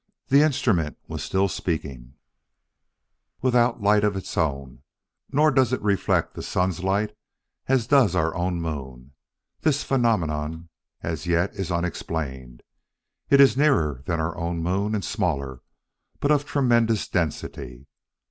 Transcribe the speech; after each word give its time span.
The 0.29 0.41
instrument 0.41 0.97
was 1.07 1.23
still 1.23 1.47
speaking:" 1.47 2.15
Without 3.43 3.83
light 3.83 4.03
of 4.03 4.15
its 4.15 4.35
own, 4.35 4.81
nor 5.31 5.51
does 5.51 5.71
it 5.73 5.81
reflect 5.83 6.33
the 6.33 6.41
sun's 6.41 6.83
light 6.83 7.13
as 7.67 7.85
does 7.85 8.15
our 8.15 8.33
own 8.33 8.59
moon. 8.59 9.11
This 9.61 9.83
phenomenon, 9.83 10.69
as 11.03 11.27
yet, 11.27 11.53
is 11.53 11.71
unexplained. 11.71 12.63
It 13.29 13.39
is 13.39 13.55
nearer 13.55 14.01
than 14.07 14.19
our 14.19 14.35
own 14.35 14.63
moon 14.63 14.95
and 14.95 15.05
smaller, 15.05 15.61
but 16.19 16.31
of 16.31 16.45
tremendous 16.45 17.07
density." 17.07 17.85